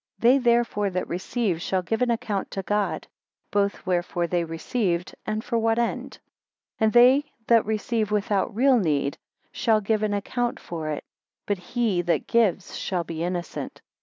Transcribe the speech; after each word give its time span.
They 0.17 0.39
therefore 0.39 0.89
that 0.89 1.07
receive 1.07 1.61
shall 1.61 1.83
give 1.83 2.01
an 2.01 2.09
account 2.09 2.49
to 2.57 2.63
God, 2.63 3.05
both 3.51 3.85
wherefore 3.85 4.25
they 4.25 4.43
received 4.43 5.13
and 5.27 5.43
for 5.43 5.59
what 5.59 5.77
end. 5.77 6.17
8 6.77 6.77
And 6.79 6.91
they 6.93 7.25
that 7.45 7.67
receive 7.67 8.09
without 8.09 8.55
real 8.55 8.79
need, 8.79 9.19
shall 9.51 9.79
give 9.79 10.01
an 10.01 10.15
account 10.15 10.59
for 10.59 10.89
it; 10.89 11.03
but 11.45 11.59
he 11.59 12.01
that 12.01 12.25
gives 12.25 12.75
shall 12.75 13.03
be 13.03 13.23
innocent. 13.23 13.79